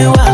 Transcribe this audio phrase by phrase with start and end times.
[0.00, 0.29] you are.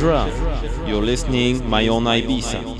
[0.00, 2.75] You're listening my own Ibiza.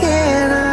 [0.00, 0.69] You're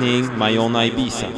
[0.00, 1.37] listening My Own Ibiza.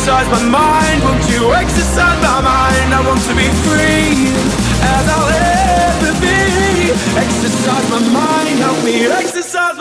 [0.00, 1.02] exercise my mind?
[1.04, 2.94] Won't you exercise my mind?
[2.94, 4.32] I want to be free
[4.80, 6.88] as I'll ever be.
[7.20, 9.76] Exercise my mind, help me exercise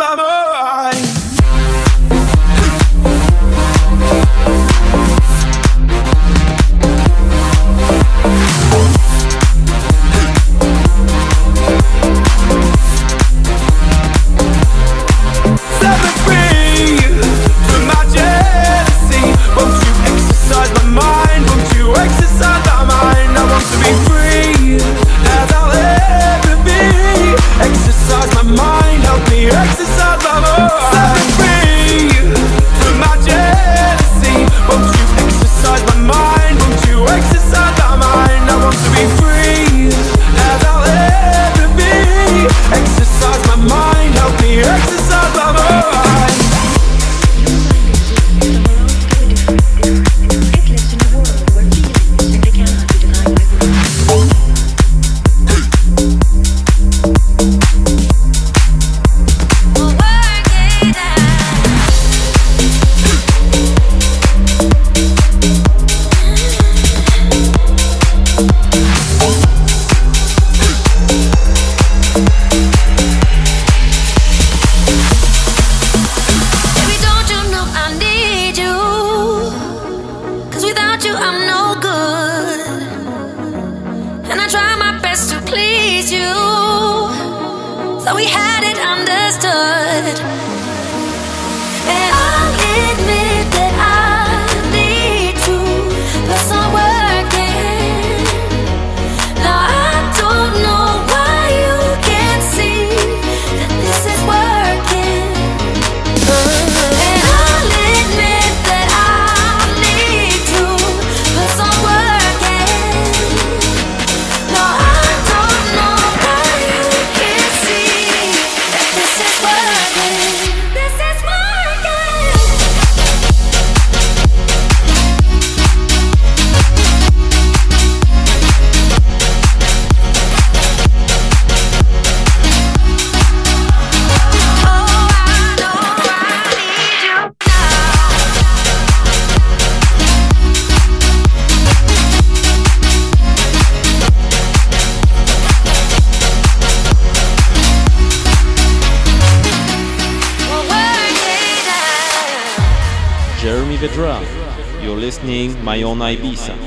[155.96, 156.59] my own Ibiza.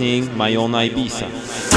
[0.00, 1.69] Listening my own Ibiza.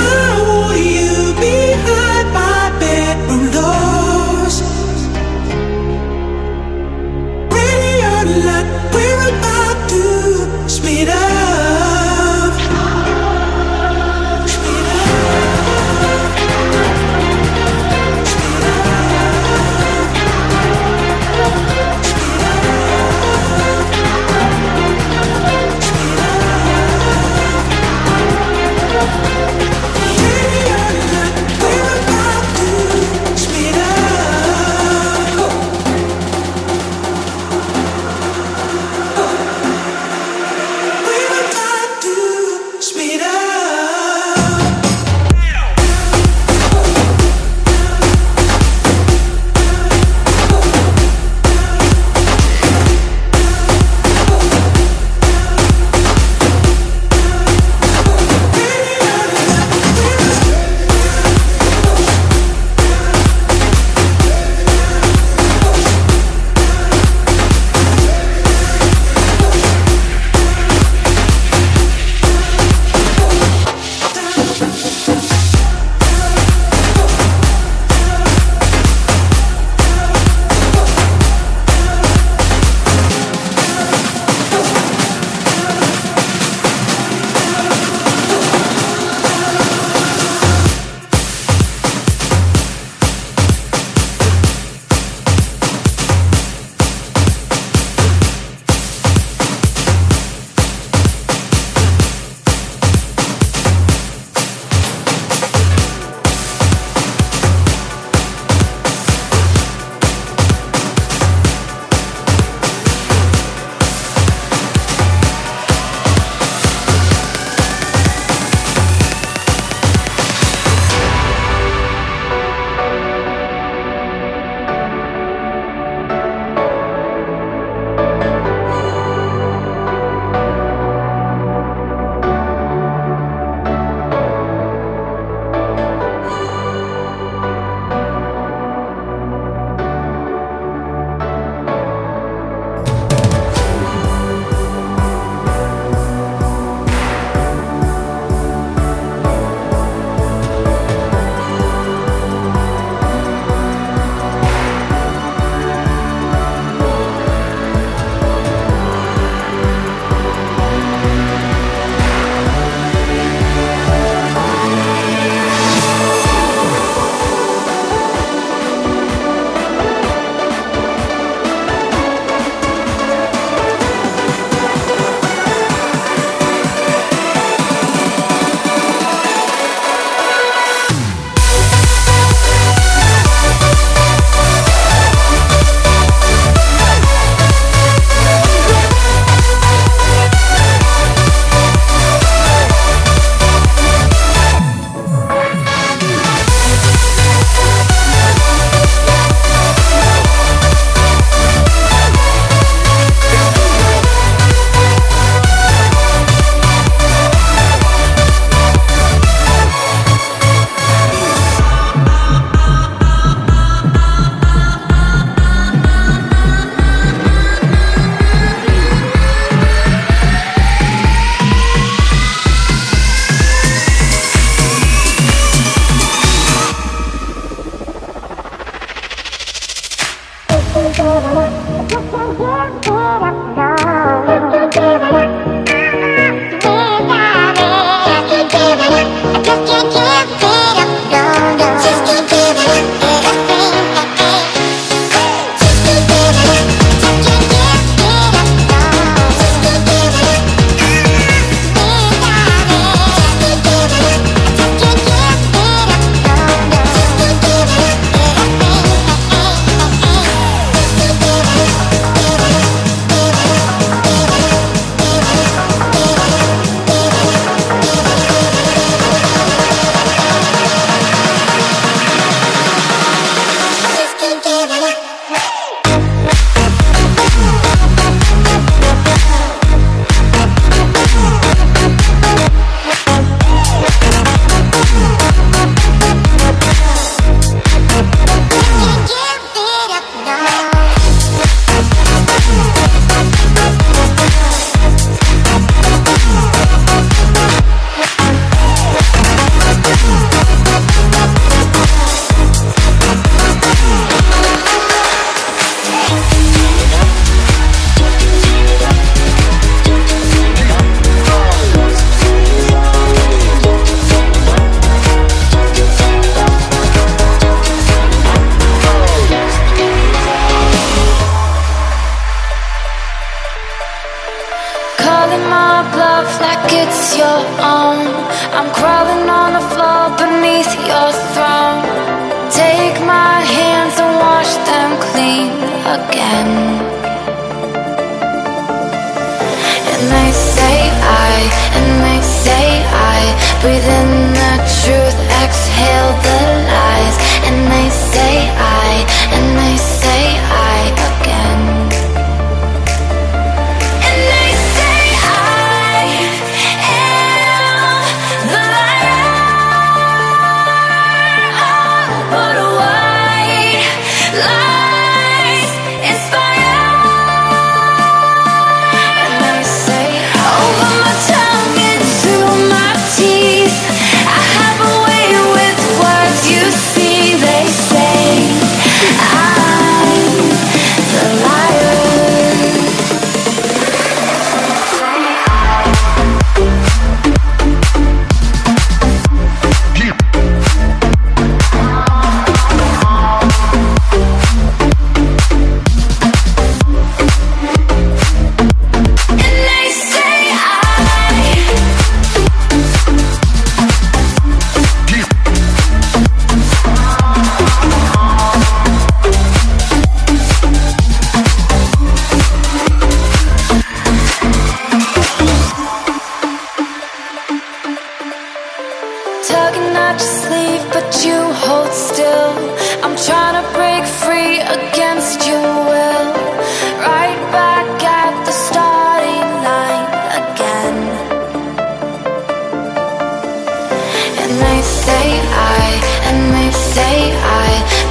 [343.63, 346.42] Say I, and they say I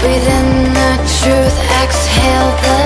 [0.03, 2.82] Breathe in the truth, exhale the